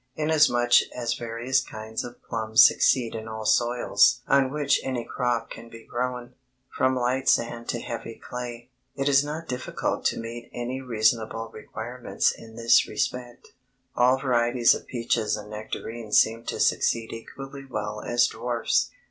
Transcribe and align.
Inasmuch 0.15 0.81
as 0.95 1.13
various 1.13 1.61
kinds 1.61 2.03
of 2.03 2.23
plums 2.23 2.65
succeed 2.65 3.13
in 3.13 3.27
all 3.27 3.45
soils 3.45 4.21
on 4.27 4.51
which 4.51 4.81
any 4.83 5.03
crop 5.05 5.51
can 5.51 5.69
be 5.69 5.83
grown, 5.85 6.33
from 6.75 6.95
light 6.95 7.29
sand 7.29 7.69
to 7.69 7.79
heavy 7.79 8.15
clay, 8.15 8.71
it 8.95 9.07
is 9.07 9.23
not 9.23 9.47
difficult 9.47 10.03
to 10.05 10.19
meet 10.19 10.49
any 10.55 10.81
reasonable 10.81 11.51
requirements 11.53 12.31
in 12.31 12.55
this 12.55 12.87
respect. 12.87 13.49
All 13.95 14.17
varieties 14.17 14.73
of 14.73 14.87
peaches 14.87 15.37
and 15.37 15.51
nectarines 15.51 16.17
seem 16.17 16.45
to 16.45 16.59
succeed 16.59 17.13
equally 17.13 17.65
well 17.65 18.01
as 18.03 18.25
dwarfs. 18.25 18.89